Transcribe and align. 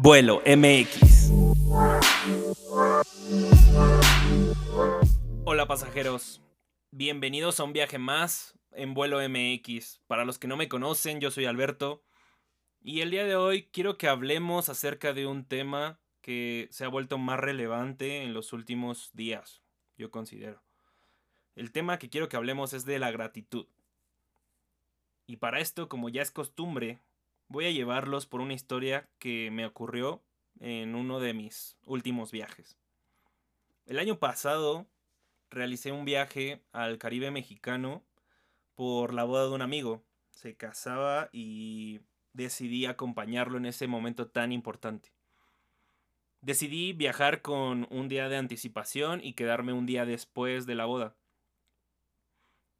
Vuelo 0.00 0.40
MX. 0.46 1.32
Hola 5.44 5.66
pasajeros, 5.66 6.40
bienvenidos 6.92 7.58
a 7.58 7.64
un 7.64 7.72
viaje 7.72 7.98
más 7.98 8.56
en 8.70 8.94
Vuelo 8.94 9.18
MX. 9.28 10.00
Para 10.06 10.24
los 10.24 10.38
que 10.38 10.46
no 10.46 10.56
me 10.56 10.68
conocen, 10.68 11.18
yo 11.18 11.32
soy 11.32 11.46
Alberto 11.46 12.04
y 12.80 13.00
el 13.00 13.10
día 13.10 13.24
de 13.24 13.34
hoy 13.34 13.64
quiero 13.72 13.98
que 13.98 14.06
hablemos 14.06 14.68
acerca 14.68 15.12
de 15.12 15.26
un 15.26 15.44
tema 15.44 15.98
que 16.20 16.68
se 16.70 16.84
ha 16.84 16.88
vuelto 16.88 17.18
más 17.18 17.40
relevante 17.40 18.22
en 18.22 18.34
los 18.34 18.52
últimos 18.52 19.10
días, 19.14 19.62
yo 19.96 20.12
considero. 20.12 20.62
El 21.56 21.72
tema 21.72 21.98
que 21.98 22.08
quiero 22.08 22.28
que 22.28 22.36
hablemos 22.36 22.72
es 22.72 22.84
de 22.84 23.00
la 23.00 23.10
gratitud. 23.10 23.66
Y 25.26 25.38
para 25.38 25.58
esto, 25.58 25.88
como 25.88 26.08
ya 26.08 26.22
es 26.22 26.30
costumbre, 26.30 27.00
voy 27.48 27.66
a 27.66 27.70
llevarlos 27.70 28.26
por 28.26 28.40
una 28.40 28.54
historia 28.54 29.08
que 29.18 29.50
me 29.50 29.66
ocurrió 29.66 30.22
en 30.60 30.94
uno 30.94 31.20
de 31.20 31.34
mis 31.34 31.76
últimos 31.84 32.30
viajes. 32.30 32.78
El 33.86 33.98
año 33.98 34.18
pasado 34.18 34.86
realicé 35.50 35.92
un 35.92 36.04
viaje 36.04 36.62
al 36.72 36.98
Caribe 36.98 37.30
mexicano 37.30 38.04
por 38.74 39.14
la 39.14 39.24
boda 39.24 39.44
de 39.44 39.54
un 39.54 39.62
amigo. 39.62 40.04
Se 40.30 40.56
casaba 40.56 41.30
y 41.32 42.00
decidí 42.32 42.86
acompañarlo 42.86 43.56
en 43.56 43.66
ese 43.66 43.86
momento 43.86 44.28
tan 44.28 44.52
importante. 44.52 45.12
Decidí 46.40 46.92
viajar 46.92 47.42
con 47.42 47.88
un 47.90 48.08
día 48.08 48.28
de 48.28 48.36
anticipación 48.36 49.20
y 49.24 49.32
quedarme 49.32 49.72
un 49.72 49.86
día 49.86 50.04
después 50.04 50.66
de 50.66 50.74
la 50.74 50.84
boda. 50.84 51.16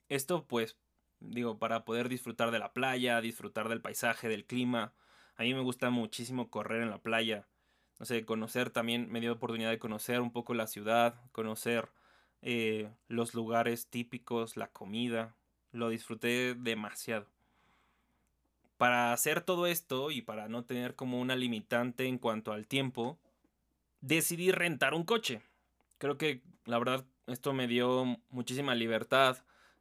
Esto 0.08 0.46
pues 0.46 0.78
digo, 1.20 1.58
para 1.58 1.84
poder 1.84 2.08
disfrutar 2.08 2.50
de 2.50 2.58
la 2.58 2.72
playa, 2.72 3.20
disfrutar 3.20 3.68
del 3.68 3.80
paisaje, 3.80 4.28
del 4.28 4.44
clima. 4.46 4.92
A 5.36 5.42
mí 5.42 5.54
me 5.54 5.60
gusta 5.60 5.90
muchísimo 5.90 6.50
correr 6.50 6.82
en 6.82 6.90
la 6.90 6.98
playa. 6.98 7.46
No 7.98 8.06
sé, 8.06 8.24
conocer 8.24 8.70
también, 8.70 9.10
me 9.10 9.20
dio 9.20 9.32
oportunidad 9.32 9.70
de 9.70 9.78
conocer 9.78 10.20
un 10.20 10.32
poco 10.32 10.54
la 10.54 10.66
ciudad, 10.66 11.20
conocer 11.32 11.90
eh, 12.42 12.90
los 13.08 13.34
lugares 13.34 13.88
típicos, 13.88 14.56
la 14.56 14.68
comida. 14.68 15.36
Lo 15.72 15.88
disfruté 15.88 16.54
demasiado. 16.54 17.26
Para 18.76 19.12
hacer 19.12 19.40
todo 19.40 19.66
esto 19.66 20.12
y 20.12 20.22
para 20.22 20.48
no 20.48 20.64
tener 20.64 20.94
como 20.94 21.20
una 21.20 21.34
limitante 21.34 22.06
en 22.06 22.18
cuanto 22.18 22.52
al 22.52 22.68
tiempo, 22.68 23.18
decidí 24.00 24.52
rentar 24.52 24.94
un 24.94 25.02
coche. 25.02 25.42
Creo 25.98 26.16
que 26.16 26.42
la 26.64 26.78
verdad 26.78 27.04
esto 27.26 27.52
me 27.52 27.66
dio 27.66 28.04
muchísima 28.30 28.76
libertad 28.76 29.38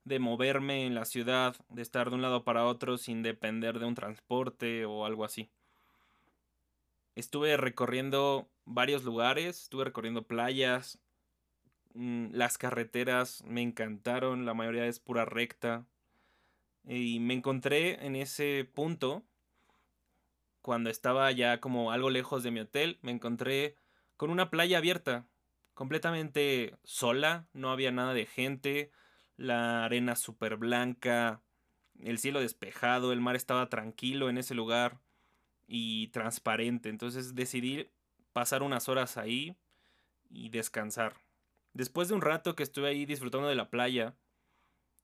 de 0.08 0.19
moverme 0.19 0.86
en 0.86 0.95
la 0.95 1.05
ciudad, 1.05 1.55
de 1.69 1.81
estar 1.81 2.09
de 2.09 2.16
un 2.16 2.22
lado 2.22 2.44
para 2.44 2.66
otro 2.66 2.97
sin 2.97 3.23
depender 3.23 3.80
de 3.80 3.86
un 3.86 3.95
transporte 3.95 4.86
o 4.86 5.05
algo 5.05 5.25
así. 5.25 5.49
Estuve 7.16 7.58
recorriendo 7.58 8.47
varios 8.66 9.03
lugares, 9.03 9.64
estuve 9.64 9.83
recorriendo 9.86 10.23
playas, 10.23 10.99
mm, 11.94 12.27
las 12.31 12.58
carreteras 12.58 13.44
me 13.44 13.61
encantaron, 13.61 14.45
la 14.45 14.53
mayoría 14.53 14.86
es 14.86 14.99
pura 14.99 15.25
recta. 15.25 15.86
Y 16.86 17.19
me 17.19 17.33
encontré 17.33 18.05
en 18.05 18.16
ese 18.16 18.69
punto, 18.73 19.23
cuando 20.61 20.89
estaba 20.89 21.31
ya 21.31 21.59
como 21.59 21.92
algo 21.92 22.09
lejos 22.09 22.44
de 22.44 22.52
mi 22.52 22.61
hotel, 22.61 22.97
me 23.02 23.11
encontré 23.11 23.75
con 24.16 24.30
una 24.30 24.49
playa 24.49 24.77
abierta, 24.77 25.27
completamente 25.73 26.77
sola, 26.83 27.47
no 27.53 27.71
había 27.71 27.92
nada 27.92 28.14
de 28.14 28.25
gente, 28.25 28.92
la 29.38 29.85
arena 29.85 30.16
súper 30.16 30.57
blanca, 30.57 31.41
el 31.99 32.19
cielo 32.19 32.41
despejado, 32.41 33.13
el 33.13 33.21
mar 33.21 33.35
estaba 33.35 33.69
tranquilo 33.69 34.30
en 34.30 34.38
ese 34.38 34.55
lugar 34.55 34.99
y 35.67 36.07
transparente. 36.07 36.89
Entonces 36.89 37.35
decidí 37.35 37.88
pasar 38.33 38.63
unas 38.63 38.89
horas 38.89 39.17
ahí 39.17 39.55
y 40.30 40.49
descansar. 40.49 41.15
Después 41.73 42.08
de 42.08 42.15
un 42.15 42.21
rato 42.21 42.55
que 42.55 42.63
estuve 42.63 42.89
ahí 42.89 43.05
disfrutando 43.05 43.47
de 43.47 43.55
la 43.55 43.69
playa, 43.69 44.15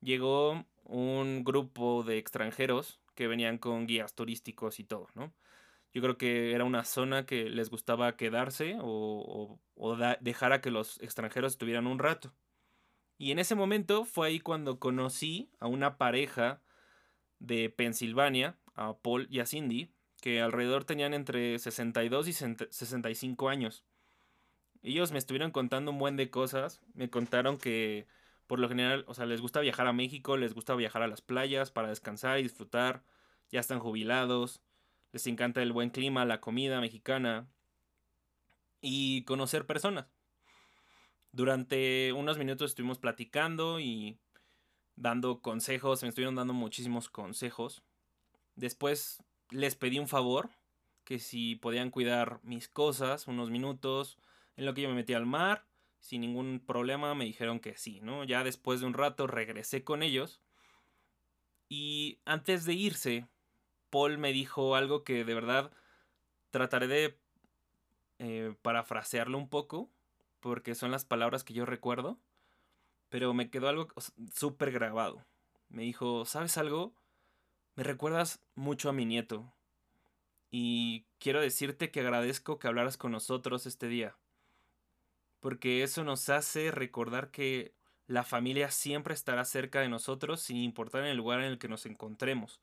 llegó 0.02 0.66
un 0.84 1.44
grupo 1.44 2.04
de 2.04 2.18
extranjeros 2.18 3.00
que 3.16 3.28
venían 3.28 3.58
con 3.58 3.88
guías 3.88 4.16
turísticos 4.16 4.80
y 4.80 4.84
todo, 4.84 5.08
¿no? 5.14 5.34
Yo 5.94 6.02
creo 6.02 6.18
que 6.18 6.54
era 6.54 6.64
una 6.64 6.84
zona 6.86 7.28
que 7.28 7.50
les 7.50 7.70
gustaba 7.70 8.18
quedarse 8.18 8.78
o, 8.82 9.60
o, 9.76 9.96
dejar 10.22 10.52
a 10.52 10.60
que 10.62 10.72
los 10.72 11.00
extranjeros 11.02 11.54
estuvieran 11.54 11.86
un 11.86 12.00
rato. 12.00 12.34
Y 13.18 13.32
en 13.32 13.40
ese 13.40 13.56
momento 13.56 14.06
fue 14.06 14.28
ahí 14.28 14.40
cuando 14.40 14.80
conocí 14.80 15.50
a 15.60 15.68
una 15.68 15.98
pareja 15.98 16.62
de 17.40 17.70
Pensilvania, 17.70 18.58
a 18.76 18.98
Paul 18.98 19.28
y 19.30 19.40
a 19.40 19.46
Cindy, 19.46 19.92
que 20.22 20.42
alrededor 20.42 20.86
tenían 20.86 21.14
entre 21.14 21.60
62 21.60 22.28
y 22.28 22.34
65 22.34 23.50
años. 23.50 23.84
Ellos 24.82 25.12
me 25.12 25.20
estuvieron 25.20 25.52
contando 25.52 25.92
un 25.92 26.00
buen 26.00 26.18
de 26.18 26.30
cosas. 26.30 26.82
Me 26.94 27.10
contaron 27.10 27.58
que 27.58 28.08
por 28.48 28.60
lo 28.60 28.68
general, 28.68 29.06
o 29.08 29.14
sea, 29.14 29.26
les 29.26 29.42
gusta 29.42 29.62
viajar 29.62 29.88
a 29.88 29.94
México, 29.94 30.38
les 30.38 30.54
gusta 30.54 30.76
viajar 30.76 31.02
a 31.02 31.08
las 31.08 31.22
playas 31.22 31.72
para 31.72 31.90
descansar 31.90 32.40
y 32.40 32.44
disfrutar. 32.44 33.04
Ya 33.50 33.60
están 33.60 33.80
jubilados. 33.80 34.62
Les 35.12 35.28
encanta 35.28 35.62
el 35.62 35.72
buen 35.72 35.90
clima, 35.90 36.26
la 36.26 36.42
comida 36.42 36.82
mexicana 36.82 37.48
y 38.82 39.24
conocer 39.24 39.66
personas. 39.66 40.13
Durante 41.34 42.14
unos 42.14 42.38
minutos 42.38 42.72
estuvimos 42.72 43.00
platicando 43.00 43.80
y 43.80 44.20
dando 44.96 45.42
consejos, 45.42 46.04
me 46.04 46.10
estuvieron 46.10 46.36
dando 46.36 46.54
muchísimos 46.54 47.10
consejos. 47.10 47.84
Después 48.56 49.24
les 49.50 49.76
pedí 49.76 49.98
un 49.98 50.08
favor, 50.08 50.52
que 51.04 51.18
si 51.18 51.56
podían 51.56 51.90
cuidar 51.90 52.40
mis 52.44 52.70
cosas 52.70 53.28
unos 53.28 53.50
minutos, 53.50 54.20
en 54.56 54.68
lo 54.68 54.76
que 54.76 54.84
yo 54.84 54.90
me 54.90 54.96
metí 54.96 55.16
al 55.16 55.26
mar, 55.26 55.66
sin 56.00 56.22
ningún 56.22 56.62
problema 56.64 57.16
me 57.16 57.26
dijeron 57.26 57.60
que 57.60 57.78
sí, 57.78 58.00
¿no? 58.02 58.24
Ya 58.24 58.44
después 58.44 58.82
de 58.82 58.86
un 58.86 58.94
rato 58.94 59.26
regresé 59.26 59.84
con 59.84 60.04
ellos 60.04 60.40
y 61.68 62.20
antes 62.26 62.66
de 62.66 62.74
irse, 62.74 63.28
Paul 63.90 64.20
me 64.20 64.34
dijo 64.34 64.76
algo 64.76 65.04
que 65.04 65.26
de 65.26 65.34
verdad 65.34 65.72
trataré 66.52 66.88
de 66.88 67.18
eh, 68.20 68.54
parafrasearlo 68.62 69.40
un 69.40 69.50
poco 69.50 69.90
porque 70.44 70.76
son 70.76 70.92
las 70.92 71.06
palabras 71.06 71.46
que 71.46 71.54
yo 71.54 71.66
recuerdo, 71.66 72.20
pero 73.08 73.34
me 73.34 73.50
quedó 73.50 73.70
algo 73.70 73.88
súper 74.36 74.74
grabado. 74.74 75.26
Me 75.70 75.84
dijo, 75.84 76.26
¿sabes 76.26 76.58
algo? 76.58 76.94
Me 77.76 77.84
recuerdas 77.84 78.42
mucho 78.54 78.90
a 78.90 78.94
mi 78.94 79.06
nieto. 79.06 79.54
Y 80.52 81.06
quiero 81.18 81.40
decirte 81.40 81.92
que 81.92 82.02
agradezco 82.02 82.60
que 82.60 82.68
hablaras 82.68 82.98
con 82.98 83.14
nosotros 83.14 83.66
este 83.66 83.88
día. 83.88 84.18
Porque 85.40 85.82
eso 85.82 86.04
nos 86.04 86.28
hace 86.28 86.72
recordar 86.72 87.32
que 87.32 87.74
la 88.08 88.26
familia 88.26 88.70
siempre 88.70 89.14
estará 89.14 89.46
cerca 89.46 89.80
de 89.80 89.88
nosotros 89.88 90.42
sin 90.42 90.58
importar 90.58 91.06
el 91.06 91.16
lugar 91.16 91.40
en 91.40 91.46
el 91.46 91.58
que 91.58 91.70
nos 91.70 91.86
encontremos. 91.86 92.60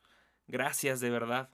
Gracias 0.46 1.00
de 1.00 1.08
verdad. 1.08 1.48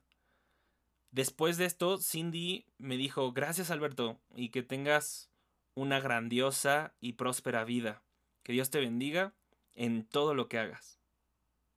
Después 1.13 1.57
de 1.57 1.67
esto, 1.67 1.99
Cindy 1.99 2.67
me 2.79 2.97
dijo, 2.97 3.31
gracias 3.31 3.71
Alberto, 3.71 4.19
y 4.35 4.49
que 4.49 4.65
tengas 4.65 5.31
una 5.77 6.01
grandiosa 6.01 6.95
y 7.01 7.13
próspera 7.13 7.65
vida. 7.65 8.03
Que 8.43 8.53
Dios 8.53 8.71
te 8.71 8.81
bendiga 8.81 9.35
en 9.75 10.05
todo 10.05 10.35
lo 10.35 10.49
que 10.49 10.59
hagas. 10.59 10.99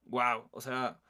Wow, 0.05 0.49
o 0.51 0.61
sea, 0.61 1.01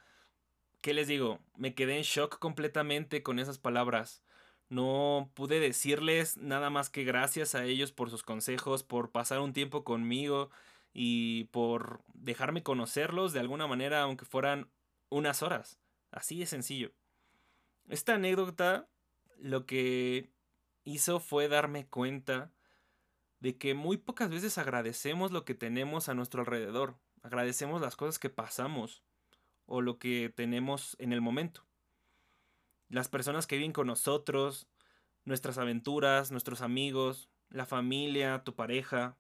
¿qué 0.81 0.93
les 0.93 1.07
digo? 1.07 1.39
Me 1.55 1.75
quedé 1.75 1.95
en 1.95 2.03
shock 2.03 2.39
completamente 2.39 3.23
con 3.23 3.39
esas 3.39 3.59
palabras. 3.59 4.23
No 4.67 5.31
pude 5.35 5.59
decirles 5.59 6.37
nada 6.37 6.69
más 6.69 6.89
que 6.89 7.03
gracias 7.03 7.55
a 7.55 7.63
ellos 7.63 7.91
por 7.91 8.09
sus 8.09 8.23
consejos, 8.23 8.83
por 8.83 9.11
pasar 9.11 9.39
un 9.39 9.53
tiempo 9.53 9.83
conmigo 9.83 10.49
y 10.91 11.45
por 11.45 12.01
dejarme 12.13 12.63
conocerlos 12.63 13.33
de 13.33 13.39
alguna 13.39 13.67
manera, 13.67 14.01
aunque 14.01 14.25
fueran 14.25 14.69
unas 15.09 15.43
horas. 15.43 15.79
Así 16.11 16.39
de 16.39 16.47
sencillo. 16.47 16.91
Esta 17.87 18.15
anécdota 18.15 18.89
lo 19.37 19.65
que 19.65 20.31
hizo 20.83 21.19
fue 21.19 21.47
darme 21.47 21.87
cuenta 21.87 22.51
de 23.39 23.57
que 23.57 23.73
muy 23.73 23.97
pocas 23.97 24.29
veces 24.29 24.57
agradecemos 24.57 25.31
lo 25.31 25.45
que 25.45 25.55
tenemos 25.55 26.09
a 26.09 26.13
nuestro 26.13 26.41
alrededor, 26.41 26.97
agradecemos 27.21 27.81
las 27.81 27.95
cosas 27.95 28.19
que 28.19 28.29
pasamos 28.29 29.03
o 29.65 29.81
lo 29.81 29.99
que 29.99 30.31
tenemos 30.35 30.95
en 30.99 31.13
el 31.13 31.21
momento. 31.21 31.65
Las 32.89 33.07
personas 33.07 33.47
que 33.47 33.55
viven 33.55 33.71
con 33.71 33.87
nosotros, 33.87 34.67
nuestras 35.25 35.57
aventuras, 35.57 36.31
nuestros 36.31 36.61
amigos, 36.61 37.29
la 37.49 37.65
familia, 37.65 38.43
tu 38.43 38.55
pareja, 38.55 39.17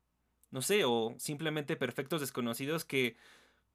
no 0.51 0.61
sé, 0.61 0.83
o 0.85 1.15
simplemente 1.17 1.75
perfectos 1.75 2.21
desconocidos 2.21 2.83
que 2.83 3.15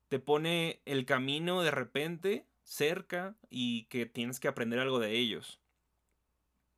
te 0.08 0.18
pone 0.18 0.82
el 0.84 1.06
camino 1.06 1.62
de 1.62 1.70
repente 1.70 2.46
cerca 2.62 3.36
y 3.50 3.84
que 3.84 4.06
tienes 4.06 4.40
que 4.40 4.48
aprender 4.48 4.80
algo 4.80 4.98
de 4.98 5.12
ellos. 5.12 5.60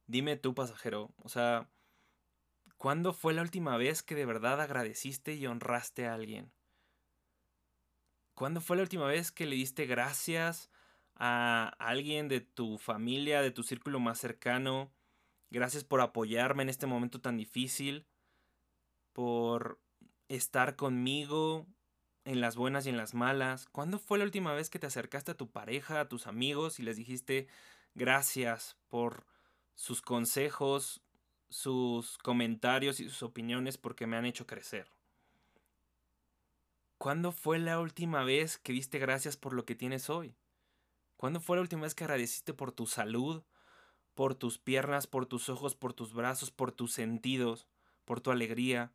Dime 0.07 0.37
tú, 0.37 0.55
pasajero, 0.55 1.11
o 1.23 1.29
sea, 1.29 1.69
¿Cuándo 2.77 3.13
fue 3.13 3.35
la 3.35 3.43
última 3.43 3.77
vez 3.77 4.03
que 4.03 4.15
de 4.15 4.27
verdad 4.27 4.61
agradeciste 4.61 5.35
y 5.35 5.47
honraste 5.47 6.07
a 6.07 6.15
alguien? 6.15 6.53
¿Cuándo 8.35 8.61
fue 8.61 8.77
la 8.77 8.83
última 8.83 9.07
vez 9.07 9.33
que 9.33 9.47
le 9.47 9.57
diste 9.57 9.87
gracias 9.87 10.71
a 11.15 11.75
alguien 11.79 12.29
de 12.29 12.41
tu 12.41 12.79
familia, 12.79 13.41
de 13.41 13.51
tu 13.51 13.63
círculo 13.63 13.99
más 13.99 14.19
cercano, 14.19 14.93
Gracias 15.51 15.85
por 15.85 16.01
apoyarme 16.01 16.65
en 16.65 16.69
este 16.69 16.87
momento 16.87 17.21
tan 17.21 17.37
difícil, 17.37 18.07
por 19.13 19.81
estar 20.29 20.77
conmigo 20.77 21.67
en 22.25 22.41
las 22.41 22.57
buenas 22.57 22.87
y 22.87 22.91
en 22.91 22.97
las 22.97 23.15
malas. 23.15 23.67
¿Cuándo 23.67 23.99
fue 23.99 24.19
la 24.19 24.25
última 24.25 24.53
vez 24.55 24.71
que 24.71 24.81
te 24.81 24.89
acercaste 24.89 25.33
a 25.33 25.37
tu 25.37 25.51
pareja, 25.51 26.01
a 26.01 26.09
tus 26.09 26.27
amigos 26.27 26.81
y 26.81 26.83
les 26.83 26.97
dijiste 26.97 27.47
gracias 27.95 28.77
por 28.89 29.25
sus 29.75 30.03
consejos, 30.03 31.01
sus 31.49 32.19
comentarios 32.19 33.01
y 33.01 33.09
sus 33.09 33.23
opiniones 33.23 33.79
porque 33.79 34.07
me 34.07 34.17
han 34.17 34.27
hecho 34.27 34.47
crecer? 34.47 34.91
¿Cuándo 36.99 37.31
fue 37.33 37.59
la 37.59 37.79
última 37.79 38.25
vez 38.25 38.59
que 38.59 38.73
diste 38.73 38.99
gracias 38.99 39.37
por 39.37 39.53
lo 39.53 39.65
que 39.65 39.75
tienes 39.75 40.09
hoy? 40.09 40.35
¿Cuándo 41.17 41.41
fue 41.41 41.57
la 41.57 41.63
última 41.63 41.83
vez 41.83 41.95
que 41.95 42.05
agradeciste 42.05 42.55
por 42.55 42.73
tu 42.73 42.87
salud, 42.87 43.43
por 44.15 44.35
tus 44.35 44.59
piernas, 44.59 45.07
por 45.07 45.27
tus 45.27 45.49
ojos, 45.49 45.75
por 45.75 45.93
tus 45.93 46.15
brazos, 46.15 46.51
por 46.51 46.73
tus 46.73 46.93
sentidos, 46.93 47.67
por 48.05 48.21
tu 48.21 48.31
alegría? 48.31 48.93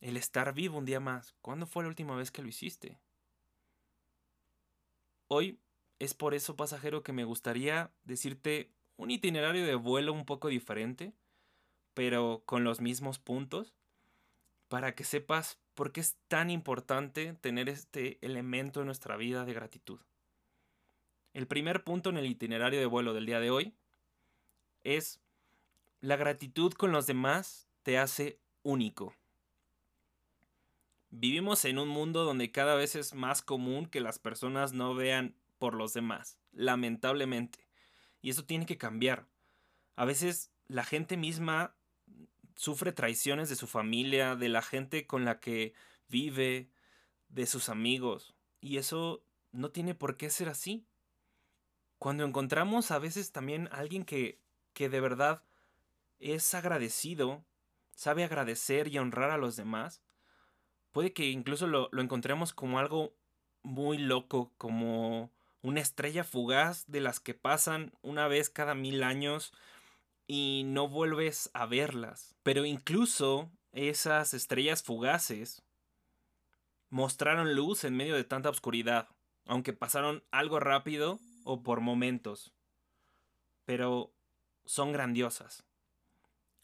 El 0.00 0.16
estar 0.16 0.54
vivo 0.54 0.78
un 0.78 0.84
día 0.84 1.00
más. 1.00 1.34
¿Cuándo 1.40 1.66
fue 1.66 1.82
la 1.82 1.88
última 1.88 2.14
vez 2.14 2.30
que 2.30 2.42
lo 2.42 2.48
hiciste? 2.48 3.00
Hoy 5.28 5.58
es 5.98 6.14
por 6.14 6.34
eso, 6.34 6.56
pasajero, 6.56 7.02
que 7.02 7.12
me 7.12 7.24
gustaría 7.24 7.90
decirte 8.04 8.70
un 8.96 9.10
itinerario 9.10 9.66
de 9.66 9.74
vuelo 9.74 10.12
un 10.12 10.24
poco 10.24 10.48
diferente, 10.48 11.12
pero 11.98 12.44
con 12.46 12.62
los 12.62 12.80
mismos 12.80 13.18
puntos, 13.18 13.74
para 14.68 14.94
que 14.94 15.02
sepas 15.02 15.58
por 15.74 15.90
qué 15.90 15.98
es 16.00 16.16
tan 16.28 16.48
importante 16.48 17.32
tener 17.40 17.68
este 17.68 18.24
elemento 18.24 18.78
en 18.78 18.86
nuestra 18.86 19.16
vida 19.16 19.44
de 19.44 19.52
gratitud. 19.52 19.98
El 21.32 21.48
primer 21.48 21.82
punto 21.82 22.10
en 22.10 22.16
el 22.16 22.26
itinerario 22.26 22.78
de 22.78 22.86
vuelo 22.86 23.14
del 23.14 23.26
día 23.26 23.40
de 23.40 23.50
hoy 23.50 23.74
es 24.84 25.20
la 26.00 26.14
gratitud 26.14 26.72
con 26.72 26.92
los 26.92 27.08
demás 27.08 27.68
te 27.82 27.98
hace 27.98 28.38
único. 28.62 29.12
Vivimos 31.10 31.64
en 31.64 31.80
un 31.80 31.88
mundo 31.88 32.22
donde 32.22 32.52
cada 32.52 32.76
vez 32.76 32.94
es 32.94 33.12
más 33.12 33.42
común 33.42 33.86
que 33.86 34.00
las 34.00 34.20
personas 34.20 34.72
no 34.72 34.94
vean 34.94 35.34
por 35.58 35.74
los 35.74 35.94
demás, 35.94 36.38
lamentablemente. 36.52 37.66
Y 38.22 38.30
eso 38.30 38.44
tiene 38.44 38.66
que 38.66 38.78
cambiar. 38.78 39.26
A 39.96 40.04
veces 40.04 40.52
la 40.68 40.84
gente 40.84 41.16
misma 41.16 41.74
sufre 42.58 42.90
traiciones 42.90 43.48
de 43.48 43.54
su 43.54 43.68
familia, 43.68 44.34
de 44.34 44.48
la 44.48 44.62
gente 44.62 45.06
con 45.06 45.24
la 45.24 45.38
que 45.38 45.74
vive, 46.08 46.68
de 47.28 47.46
sus 47.46 47.68
amigos. 47.68 48.34
Y 48.60 48.78
eso 48.78 49.22
no 49.52 49.70
tiene 49.70 49.94
por 49.94 50.16
qué 50.16 50.28
ser 50.28 50.48
así. 50.48 50.84
Cuando 52.00 52.24
encontramos 52.24 52.90
a 52.90 52.98
veces 52.98 53.30
también 53.30 53.68
a 53.68 53.76
alguien 53.76 54.04
que, 54.04 54.40
que 54.72 54.88
de 54.88 55.00
verdad 55.00 55.44
es 56.18 56.52
agradecido, 56.52 57.44
sabe 57.94 58.24
agradecer 58.24 58.88
y 58.88 58.98
honrar 58.98 59.30
a 59.30 59.38
los 59.38 59.54
demás, 59.54 60.02
puede 60.90 61.12
que 61.12 61.30
incluso 61.30 61.68
lo, 61.68 61.90
encontremos 61.96 62.52
como 62.52 62.80
algo 62.80 63.14
muy 63.62 63.98
loco, 63.98 64.52
como 64.58 65.30
una 65.62 65.80
estrella 65.80 66.24
fugaz 66.24 66.86
de 66.88 67.02
las 67.02 67.20
que 67.20 67.34
pasan 67.34 67.92
una 68.02 68.26
vez 68.26 68.50
cada 68.50 68.74
mil 68.74 69.04
años 69.04 69.52
y 70.28 70.62
no 70.66 70.86
vuelves 70.86 71.50
a 71.54 71.66
verlas. 71.66 72.36
Pero 72.44 72.64
incluso 72.64 73.50
esas 73.72 74.34
estrellas 74.34 74.84
fugaces 74.84 75.64
mostraron 76.90 77.56
luz 77.56 77.82
en 77.82 77.96
medio 77.96 78.14
de 78.14 78.24
tanta 78.24 78.50
oscuridad, 78.50 79.08
aunque 79.46 79.72
pasaron 79.72 80.22
algo 80.30 80.60
rápido 80.60 81.18
o 81.44 81.62
por 81.62 81.80
momentos. 81.80 82.52
Pero 83.64 84.12
son 84.64 84.92
grandiosas. 84.92 85.64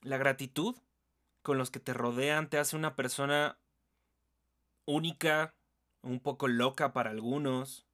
La 0.03 0.19
gratitud 0.19 0.77
con 1.43 1.59
los 1.59 1.71
que 1.71 1.81
te 1.81 1.95
rodean 1.95 2.49
te 2.51 2.59
hace 2.59 2.77
una 2.77 2.95
persona 2.95 3.59
única, 4.85 5.55
un 6.03 6.21
poco 6.21 6.49
loca 6.49 6.93
para 6.93 7.11
algunos. 7.11 7.87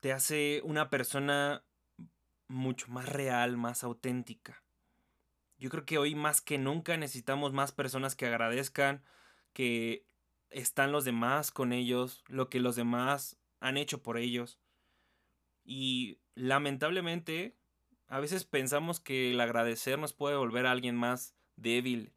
Te 0.00 0.12
hace 0.12 0.60
una 0.64 0.90
persona 0.90 1.63
mucho 2.54 2.88
más 2.88 3.08
real, 3.08 3.56
más 3.56 3.84
auténtica. 3.84 4.62
Yo 5.58 5.70
creo 5.70 5.84
que 5.84 5.98
hoy 5.98 6.14
más 6.14 6.40
que 6.40 6.58
nunca 6.58 6.96
necesitamos 6.96 7.52
más 7.52 7.72
personas 7.72 8.16
que 8.16 8.26
agradezcan 8.26 9.02
que 9.52 10.06
están 10.50 10.92
los 10.92 11.04
demás 11.04 11.50
con 11.50 11.72
ellos, 11.72 12.24
lo 12.28 12.48
que 12.48 12.60
los 12.60 12.76
demás 12.76 13.38
han 13.60 13.76
hecho 13.76 14.02
por 14.02 14.18
ellos. 14.18 14.58
Y 15.64 16.18
lamentablemente, 16.34 17.56
a 18.08 18.18
veces 18.20 18.44
pensamos 18.44 19.00
que 19.00 19.32
el 19.32 19.40
agradecer 19.40 19.98
nos 19.98 20.12
puede 20.12 20.36
volver 20.36 20.66
a 20.66 20.72
alguien 20.72 20.96
más 20.96 21.34
débil, 21.56 22.12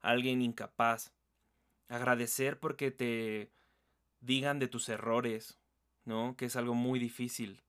alguien 0.00 0.42
incapaz 0.42 1.12
agradecer 1.90 2.58
porque 2.58 2.90
te 2.90 3.50
digan 4.20 4.58
de 4.58 4.68
tus 4.68 4.88
errores, 4.88 5.58
¿no? 6.04 6.36
Que 6.36 6.46
es 6.46 6.56
algo 6.56 6.74
muy 6.74 6.98
difícil. 6.98 7.62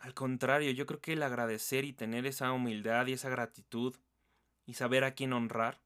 Al 0.00 0.14
contrario, 0.14 0.70
yo 0.70 0.86
creo 0.86 1.00
que 1.00 1.12
el 1.12 1.22
agradecer 1.22 1.84
y 1.84 1.92
tener 1.92 2.26
esa 2.26 2.52
humildad 2.52 3.06
y 3.06 3.12
esa 3.12 3.28
gratitud 3.28 3.94
y 4.64 4.74
saber 4.74 5.04
a 5.04 5.14
quién 5.14 5.32
honrar 5.34 5.80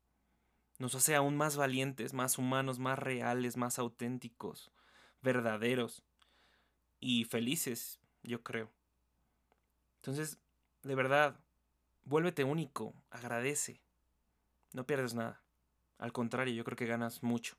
nos 0.78 0.94
hace 0.94 1.16
aún 1.16 1.36
más 1.36 1.56
valientes, 1.56 2.12
más 2.14 2.38
humanos, 2.38 2.78
más 2.78 2.98
reales, 2.98 3.56
más 3.56 3.78
auténticos, 3.78 4.70
verdaderos 5.20 6.04
y 7.00 7.24
felices, 7.24 8.00
yo 8.22 8.42
creo. 8.42 8.70
Entonces, 9.96 10.38
de 10.82 10.94
verdad, 10.94 11.36
vuélvete 12.04 12.44
único, 12.44 12.94
agradece, 13.10 13.80
no 14.72 14.86
pierdes 14.86 15.14
nada. 15.14 15.42
Al 15.98 16.12
contrario, 16.12 16.54
yo 16.54 16.64
creo 16.64 16.76
que 16.76 16.86
ganas 16.86 17.22
mucho. 17.22 17.56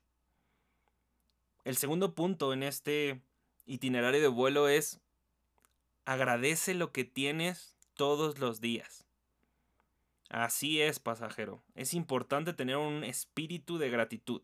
El 1.64 1.76
segundo 1.76 2.14
punto 2.14 2.52
en 2.52 2.62
este 2.62 3.20
itinerario 3.66 4.20
de 4.20 4.28
vuelo 4.28 4.68
es 4.68 5.00
agradece 6.06 6.72
lo 6.72 6.92
que 6.92 7.04
tienes 7.04 7.76
todos 7.94 8.38
los 8.38 8.60
días. 8.60 9.04
Así 10.30 10.80
es, 10.80 10.98
pasajero. 10.98 11.62
Es 11.74 11.94
importante 11.94 12.52
tener 12.52 12.76
un 12.76 13.04
espíritu 13.04 13.78
de 13.78 13.90
gratitud 13.90 14.42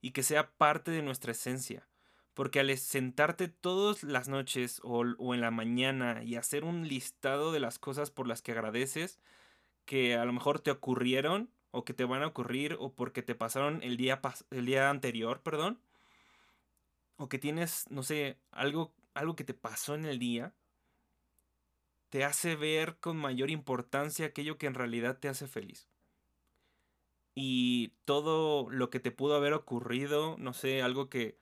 y 0.00 0.10
que 0.10 0.22
sea 0.22 0.50
parte 0.50 0.90
de 0.90 1.02
nuestra 1.02 1.32
esencia. 1.32 1.86
Porque 2.34 2.58
al 2.58 2.76
sentarte 2.76 3.46
todas 3.46 4.02
las 4.02 4.28
noches 4.28 4.80
o, 4.82 5.04
o, 5.18 5.34
en 5.34 5.40
la 5.40 5.52
mañana 5.52 6.24
y 6.24 6.34
hacer 6.34 6.64
un 6.64 6.88
listado 6.88 7.52
de 7.52 7.60
las 7.60 7.78
cosas 7.78 8.10
por 8.10 8.26
las 8.26 8.42
que 8.42 8.52
agradeces, 8.52 9.20
que 9.84 10.16
a 10.16 10.24
lo 10.24 10.32
mejor 10.32 10.58
te 10.58 10.72
ocurrieron 10.72 11.50
o 11.70 11.84
que 11.84 11.94
te 11.94 12.04
van 12.04 12.22
a 12.22 12.26
ocurrir 12.26 12.76
o 12.80 12.92
porque 12.92 13.22
te 13.22 13.36
pasaron 13.36 13.82
el 13.82 13.96
día, 13.96 14.20
el 14.50 14.66
día 14.66 14.90
anterior, 14.90 15.42
perdón, 15.42 15.78
o 17.16 17.28
que 17.28 17.38
tienes, 17.38 17.86
no 17.90 18.02
sé, 18.02 18.36
algo, 18.50 18.92
algo 19.14 19.36
que 19.36 19.44
te 19.44 19.54
pasó 19.54 19.94
en 19.94 20.04
el 20.04 20.18
día, 20.18 20.54
te 22.14 22.22
hace 22.22 22.54
ver 22.54 23.00
con 23.00 23.16
mayor 23.16 23.50
importancia 23.50 24.26
aquello 24.26 24.56
que 24.56 24.68
en 24.68 24.74
realidad 24.74 25.18
te 25.18 25.26
hace 25.26 25.48
feliz. 25.48 25.88
Y 27.34 27.94
todo 28.04 28.70
lo 28.70 28.88
que 28.88 29.00
te 29.00 29.10
pudo 29.10 29.34
haber 29.34 29.52
ocurrido, 29.52 30.36
no 30.38 30.52
sé, 30.52 30.80
algo 30.80 31.08
que, 31.08 31.40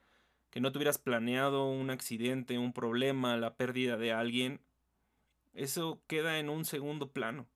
que 0.49 0.61
no 0.61 0.71
tuvieras 0.71 0.97
planeado, 0.97 1.69
un 1.69 1.91
accidente, 1.91 2.57
un 2.57 2.73
problema, 2.73 3.37
la 3.37 3.55
pérdida 3.55 3.97
de 3.97 4.13
alguien, 4.13 4.61
eso 5.53 6.01
queda 6.07 6.39
en 6.39 6.49
un 6.49 6.65
segundo 6.65 7.11
plano 7.11 7.47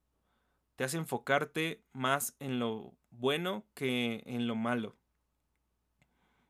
te 0.77 0.83
hace 0.83 0.97
enfocarte 0.97 1.83
más 1.91 2.35
en 2.39 2.59
lo 2.59 2.93
bueno 3.09 3.65
que 3.73 4.21
en 4.27 4.45
lo 4.45 4.55
malo. 4.55 4.95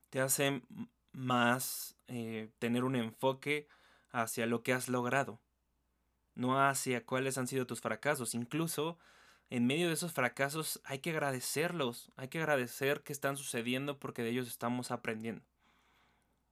Te 0.09 0.19
hace 0.19 0.61
más 1.13 1.95
eh, 2.07 2.51
tener 2.59 2.83
un 2.83 2.97
enfoque 2.97 3.69
hacia 4.09 4.45
lo 4.45 4.63
que 4.63 4.73
has 4.73 4.89
logrado, 4.89 5.39
no 6.37 6.65
hacia 6.65 7.05
cuáles 7.05 7.37
han 7.37 7.47
sido 7.47 7.67
tus 7.67 7.81
fracasos. 7.81 8.33
Incluso 8.33 8.97
en 9.49 9.65
medio 9.65 9.87
de 9.87 9.93
esos 9.93 10.13
fracasos 10.13 10.81
hay 10.85 10.99
que 10.99 11.09
agradecerlos, 11.09 12.11
hay 12.15 12.29
que 12.29 12.39
agradecer 12.39 13.03
que 13.03 13.13
están 13.13 13.37
sucediendo 13.37 13.99
porque 13.99 14.23
de 14.23 14.29
ellos 14.29 14.47
estamos 14.47 14.91
aprendiendo. 14.91 15.43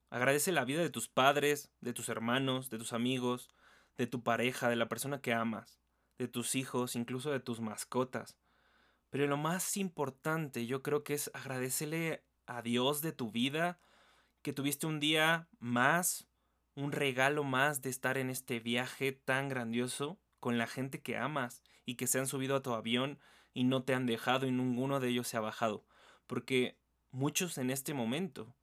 Agradece 0.10 0.52
la 0.52 0.66
vida 0.66 0.82
de 0.82 0.90
tus 0.90 1.08
padres, 1.08 1.72
de 1.82 1.94
tus 1.94 2.10
hermanos, 2.10 2.70
de 2.70 2.78
tus 2.78 2.94
amigos, 2.94 3.50
de 3.98 4.08
tu 4.08 4.24
pareja, 4.24 4.70
de 4.70 4.76
la 4.76 4.88
persona 4.88 5.22
que 5.22 5.34
amas 5.34 5.80
de 6.18 6.28
tus 6.28 6.56
hijos, 6.56 6.96
incluso 6.96 7.32
de 7.32 7.40
tus 7.40 7.60
mascotas. 7.60 8.38
Pero 9.10 9.28
lo 9.28 9.38
más 9.38 9.78
importante 9.78 10.66
yo 10.66 10.82
creo 10.82 11.04
que 11.04 11.14
es 11.14 11.32
agradecerle 11.34 12.24
a 12.46 12.62
Dios 12.62 13.02
de 13.02 13.12
tu 13.12 13.32
vida, 13.32 13.80
que 14.42 14.54
tuviste 14.54 14.88
un 14.88 15.00
día 15.00 15.48
más, 15.60 16.28
un 16.76 16.92
regalo 16.92 17.44
más 17.44 17.82
de 17.82 17.90
estar 17.90 18.18
en 18.18 18.30
este 18.30 18.60
viaje 18.60 19.14
tan 19.14 19.50
grandioso 19.50 20.20
con 20.40 20.58
la 20.58 20.68
gente 20.68 21.02
que 21.02 21.18
amas 21.18 21.64
y 21.86 21.96
que 21.96 22.08
se 22.08 22.20
han 22.20 22.28
subido 22.28 22.56
a 22.56 22.62
tu 22.62 22.74
avión 22.74 23.20
y 23.54 23.64
no 23.64 23.84
te 23.84 23.94
han 23.94 24.06
dejado 24.06 24.46
y 24.46 24.52
ninguno 24.52 25.00
de 25.00 25.10
ellos 25.10 25.28
se 25.28 25.38
ha 25.38 25.42
bajado. 25.42 25.86
Porque 26.28 26.78
muchos 27.12 27.58
en 27.58 27.70
este 27.70 27.94
momento 27.94 28.56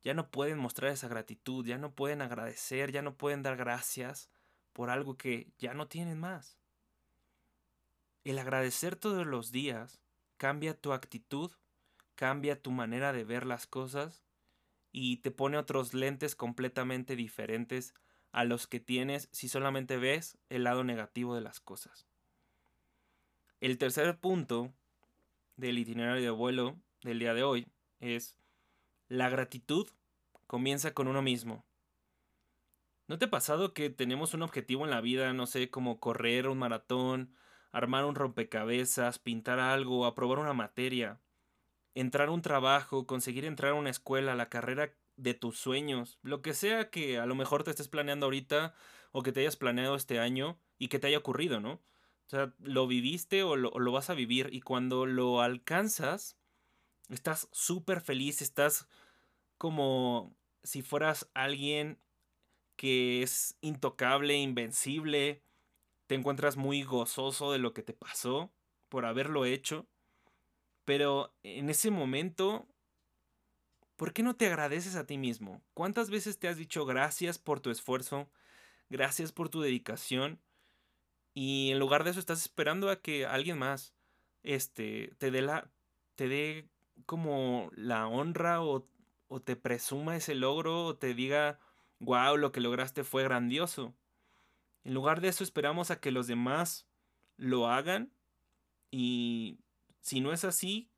ya 0.00 0.14
no 0.14 0.30
pueden 0.30 0.58
mostrar 0.58 0.90
esa 0.90 1.08
gratitud, 1.08 1.64
ya 1.64 1.78
no 1.78 1.94
pueden 1.94 2.22
agradecer, 2.22 2.90
ya 2.90 3.02
no 3.02 3.16
pueden 3.16 3.42
dar 3.42 3.56
gracias 3.56 4.30
por 4.72 4.90
algo 4.90 5.16
que 5.16 5.52
ya 5.58 5.74
no 5.74 5.86
tienen 5.86 6.18
más. 6.18 6.58
el 8.24 8.38
agradecer 8.38 8.96
todos 8.96 9.26
los 9.26 9.50
días 9.50 10.00
cambia 10.36 10.80
tu 10.80 10.92
actitud, 10.92 11.50
cambia 12.14 12.60
tu 12.60 12.70
manera 12.70 13.12
de 13.12 13.24
ver 13.24 13.44
las 13.44 13.66
cosas 13.66 14.24
y 14.92 15.16
te 15.16 15.30
pone 15.30 15.56
otros 15.56 15.94
lentes 15.94 16.36
completamente 16.36 17.16
diferentes 17.16 17.94
a 18.30 18.44
los 18.44 18.66
que 18.66 18.80
tienes 18.80 19.28
si 19.32 19.48
solamente 19.48 19.96
ves 19.96 20.38
el 20.48 20.64
lado 20.64 20.84
negativo 20.84 21.34
de 21.34 21.40
las 21.40 21.60
cosas. 21.60 22.06
El 23.60 23.78
tercer 23.78 24.18
punto 24.18 24.72
del 25.56 25.78
itinerario 25.78 26.22
de 26.22 26.30
vuelo 26.30 26.78
del 27.02 27.18
día 27.18 27.34
de 27.34 27.42
hoy 27.42 27.66
es 28.00 28.36
la 29.08 29.28
gratitud 29.28 29.88
comienza 30.46 30.92
con 30.92 31.08
uno 31.08 31.22
mismo. 31.22 31.64
¿No 33.08 33.18
te 33.18 33.26
ha 33.26 33.30
pasado 33.30 33.74
que 33.74 33.90
tenemos 33.90 34.34
un 34.34 34.42
objetivo 34.42 34.84
en 34.84 34.90
la 34.90 35.00
vida, 35.00 35.32
no 35.32 35.46
sé, 35.46 35.70
como 35.70 36.00
correr 36.00 36.48
un 36.48 36.58
maratón, 36.58 37.34
armar 37.72 38.04
un 38.04 38.14
rompecabezas, 38.14 39.18
pintar 39.18 39.58
algo, 39.58 40.06
aprobar 40.06 40.38
una 40.38 40.52
materia, 40.52 41.20
entrar 41.94 42.28
a 42.28 42.32
un 42.32 42.42
trabajo, 42.42 43.06
conseguir 43.06 43.44
entrar 43.44 43.72
a 43.72 43.76
una 43.76 43.90
escuela, 43.90 44.34
la 44.34 44.48
carrera 44.48 44.94
de 45.16 45.34
tus 45.34 45.58
sueños, 45.58 46.18
lo 46.22 46.42
que 46.42 46.54
sea 46.54 46.90
que 46.90 47.18
a 47.18 47.26
lo 47.26 47.34
mejor 47.34 47.64
te 47.64 47.70
estés 47.70 47.88
planeando 47.88 48.26
ahorita 48.26 48.74
o 49.12 49.22
que 49.22 49.32
te 49.32 49.40
hayas 49.40 49.56
planeado 49.56 49.94
este 49.94 50.18
año 50.18 50.58
y 50.78 50.88
que 50.88 50.98
te 50.98 51.08
haya 51.08 51.18
ocurrido, 51.18 51.60
¿no? 51.60 51.72
O 51.74 52.28
sea, 52.28 52.54
lo 52.60 52.86
viviste 52.86 53.42
o 53.42 53.56
lo, 53.56 53.70
o 53.70 53.78
lo 53.78 53.92
vas 53.92 54.08
a 54.08 54.14
vivir 54.14 54.48
y 54.52 54.62
cuando 54.62 55.06
lo 55.06 55.42
alcanzas, 55.42 56.38
estás 57.10 57.48
súper 57.52 58.00
feliz, 58.00 58.40
estás 58.40 58.88
como 59.58 60.34
si 60.62 60.82
fueras 60.82 61.30
alguien 61.34 61.98
que 62.76 63.22
es 63.22 63.56
intocable, 63.60 64.36
invencible, 64.38 65.42
te 66.06 66.14
encuentras 66.14 66.56
muy 66.56 66.82
gozoso 66.82 67.52
de 67.52 67.58
lo 67.58 67.74
que 67.74 67.82
te 67.82 67.92
pasó 67.92 68.52
por 68.88 69.06
haberlo 69.06 69.44
hecho, 69.44 69.86
pero 70.84 71.32
en 71.42 71.70
ese 71.70 71.90
momento, 71.90 72.66
¿por 73.96 74.12
qué 74.12 74.22
no 74.22 74.34
te 74.34 74.46
agradeces 74.46 74.96
a 74.96 75.06
ti 75.06 75.18
mismo? 75.18 75.62
¿Cuántas 75.74 76.10
veces 76.10 76.38
te 76.38 76.48
has 76.48 76.56
dicho 76.56 76.84
gracias 76.84 77.38
por 77.38 77.60
tu 77.60 77.70
esfuerzo, 77.70 78.28
gracias 78.90 79.32
por 79.32 79.48
tu 79.48 79.60
dedicación? 79.60 80.40
Y 81.34 81.70
en 81.70 81.78
lugar 81.78 82.04
de 82.04 82.10
eso 82.10 82.20
estás 82.20 82.42
esperando 82.42 82.90
a 82.90 83.00
que 83.00 83.26
alguien 83.26 83.58
más 83.58 83.94
este, 84.42 85.14
te 85.18 85.30
dé 85.30 85.42
la 85.42 85.70
te 86.16 86.28
dé 86.28 86.68
como 87.06 87.70
la 87.74 88.06
honra 88.06 88.62
o, 88.62 88.86
o 89.28 89.40
te 89.40 89.56
presuma 89.56 90.16
ese 90.16 90.34
logro 90.34 90.84
o 90.84 90.96
te 90.96 91.14
diga, 91.14 91.58
wow, 92.00 92.36
lo 92.36 92.52
que 92.52 92.60
lograste 92.60 93.02
fue 93.02 93.22
grandioso. 93.22 93.94
En 94.84 94.94
lugar 94.94 95.20
de 95.20 95.28
eso 95.28 95.42
esperamos 95.42 95.90
a 95.90 96.00
que 96.00 96.10
los 96.10 96.26
demás 96.26 96.86
lo 97.36 97.68
hagan 97.68 98.12
y 98.90 99.58
si 100.02 100.20
no 100.20 100.32
es 100.32 100.44
así, 100.44 100.90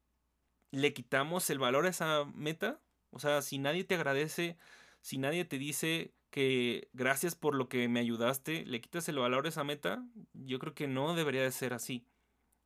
le 0.72 0.92
quitamos 0.92 1.48
el 1.50 1.60
valor 1.60 1.86
a 1.86 1.90
esa 1.90 2.24
meta. 2.34 2.80
O 3.10 3.20
sea, 3.20 3.42
si 3.42 3.58
nadie 3.58 3.84
te 3.84 3.94
agradece, 3.94 4.58
si 5.00 5.18
nadie 5.18 5.44
te 5.44 5.58
dice 5.58 6.14
que 6.30 6.88
gracias 6.92 7.36
por 7.36 7.54
lo 7.54 7.68
que 7.68 7.86
me 7.88 8.00
ayudaste, 8.00 8.64
le 8.66 8.80
quitas 8.80 9.08
el 9.08 9.18
valor 9.18 9.46
a 9.46 9.50
esa 9.50 9.62
meta, 9.62 10.04
yo 10.32 10.58
creo 10.58 10.74
que 10.74 10.88
no 10.88 11.14
debería 11.14 11.42
de 11.42 11.52
ser 11.52 11.74
así. 11.74 12.08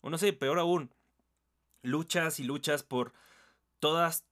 O 0.01 0.09
no 0.09 0.17
sé, 0.17 0.33
peor 0.33 0.59
aún, 0.59 0.95
luchas 1.83 2.41
y 2.41 2.45
luchas 2.45 2.83
por 2.83 3.13
todas 3.81 4.25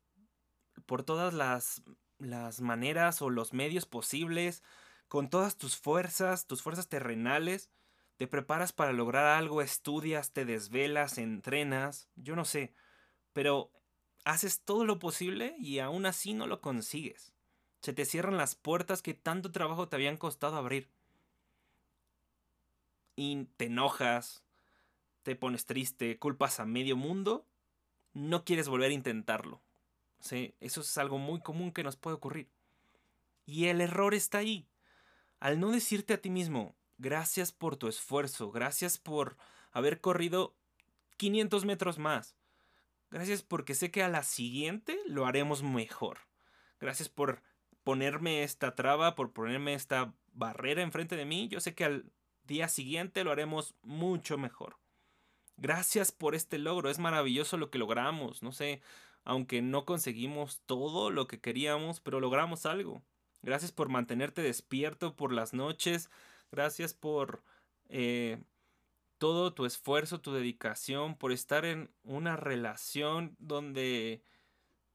por 0.86 1.02
todas 1.02 1.34
las 1.34 1.82
las 2.18 2.60
maneras 2.60 3.20
o 3.20 3.30
los 3.30 3.52
medios 3.52 3.84
posibles, 3.84 4.62
con 5.08 5.28
todas 5.28 5.58
tus 5.58 5.76
fuerzas, 5.76 6.46
tus 6.46 6.62
fuerzas 6.62 6.88
terrenales, 6.88 7.70
te 8.16 8.26
preparas 8.26 8.72
para 8.72 8.92
lograr 8.92 9.26
algo, 9.26 9.60
estudias, 9.60 10.32
te 10.32 10.44
desvelas, 10.44 11.18
entrenas, 11.18 12.08
yo 12.16 12.34
no 12.34 12.44
sé, 12.44 12.74
pero 13.32 13.70
haces 14.24 14.62
todo 14.62 14.84
lo 14.84 14.98
posible 14.98 15.54
y 15.58 15.78
aún 15.78 16.06
así 16.06 16.34
no 16.34 16.46
lo 16.46 16.60
consigues. 16.60 17.34
Se 17.82 17.92
te 17.92 18.04
cierran 18.04 18.36
las 18.36 18.54
puertas 18.54 19.02
que 19.02 19.14
tanto 19.14 19.52
trabajo 19.52 19.88
te 19.88 19.96
habían 19.96 20.16
costado 20.16 20.56
abrir. 20.56 20.90
Y 23.14 23.44
te 23.56 23.66
enojas, 23.66 24.42
te 25.22 25.36
pones 25.36 25.66
triste, 25.66 26.18
culpas 26.18 26.58
a 26.58 26.66
medio 26.66 26.96
mundo, 26.96 27.46
no 28.12 28.44
quieres 28.44 28.68
volver 28.68 28.90
a 28.90 28.94
intentarlo. 28.94 29.62
¿Sí? 30.18 30.54
Eso 30.60 30.80
es 30.80 30.98
algo 30.98 31.18
muy 31.18 31.40
común 31.40 31.72
que 31.72 31.84
nos 31.84 31.96
puede 31.96 32.16
ocurrir. 32.16 32.50
Y 33.44 33.66
el 33.66 33.80
error 33.80 34.14
está 34.14 34.38
ahí. 34.38 34.66
Al 35.38 35.60
no 35.60 35.70
decirte 35.70 36.14
a 36.14 36.20
ti 36.20 36.30
mismo, 36.30 36.74
gracias 36.98 37.52
por 37.52 37.76
tu 37.76 37.88
esfuerzo, 37.88 38.50
gracias 38.50 38.98
por 38.98 39.36
haber 39.72 40.00
corrido 40.00 40.54
500 41.16 41.64
metros 41.64 41.98
más, 41.98 42.36
gracias 43.10 43.42
porque 43.42 43.74
sé 43.74 43.90
que 43.90 44.02
a 44.02 44.08
la 44.08 44.22
siguiente 44.22 44.98
lo 45.06 45.26
haremos 45.26 45.62
mejor, 45.62 46.18
gracias 46.80 47.08
por 47.08 47.42
ponerme 47.84 48.42
esta 48.42 48.74
traba, 48.74 49.14
por 49.14 49.32
ponerme 49.32 49.74
esta 49.74 50.14
barrera 50.32 50.82
enfrente 50.82 51.16
de 51.16 51.24
mí, 51.24 51.48
yo 51.48 51.60
sé 51.60 51.74
que 51.74 51.84
al 51.84 52.12
día 52.44 52.68
siguiente 52.68 53.24
lo 53.24 53.32
haremos 53.32 53.74
mucho 53.82 54.38
mejor. 54.38 54.78
Gracias 55.56 56.12
por 56.12 56.34
este 56.34 56.58
logro, 56.58 56.90
es 56.90 56.98
maravilloso 56.98 57.56
lo 57.56 57.70
que 57.70 57.78
logramos, 57.78 58.42
no 58.42 58.52
sé, 58.52 58.82
aunque 59.24 59.62
no 59.62 59.84
conseguimos 59.84 60.60
todo 60.66 61.10
lo 61.10 61.26
que 61.26 61.40
queríamos, 61.40 62.00
pero 62.00 62.20
logramos 62.20 62.66
algo. 62.66 63.02
Gracias 63.42 63.72
por 63.72 63.88
mantenerte 63.88 64.42
despierto 64.42 65.16
por 65.16 65.32
las 65.32 65.54
noches. 65.54 66.10
Gracias 66.50 66.94
por 66.94 67.42
eh, 67.88 68.42
todo 69.18 69.52
tu 69.54 69.64
esfuerzo, 69.64 70.20
tu 70.20 70.32
dedicación, 70.32 71.16
por 71.16 71.32
estar 71.32 71.64
en 71.64 71.90
una 72.02 72.36
relación 72.36 73.36
donde 73.38 74.22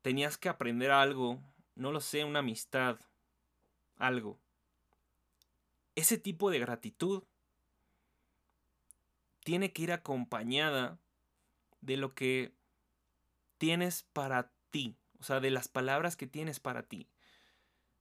tenías 0.02 0.38
que 0.38 0.50
aprender 0.50 0.92
algo. 0.92 1.40
No 1.76 1.92
lo 1.92 2.02
sé, 2.02 2.24
una 2.24 2.40
amistad. 2.40 3.00
Algo. 3.98 4.40
Ese 5.96 6.18
tipo 6.18 6.50
de 6.50 6.60
gratitud 6.60 7.24
tiene 9.44 9.74
que 9.74 9.84
ir 9.84 9.92
acompañada 9.92 11.00
de 11.82 11.98
lo 11.98 12.14
que 12.14 12.54
tienes 13.58 14.04
para 14.14 14.52
ti, 14.70 14.98
o 15.20 15.24
sea, 15.24 15.40
de 15.40 15.52
las 15.52 15.68
palabras 15.68 16.16
que 16.16 16.28
tienes 16.28 16.60
para 16.60 16.84
ti. 16.84 17.10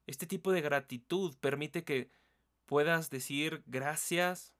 Este 0.06 0.26
tipo 0.26 0.52
de 0.52 0.60
gratitud 0.60 1.36
permite 1.38 1.84
que 1.84 2.10
puedas 2.70 3.10
decir 3.10 3.64
gracias, 3.66 4.54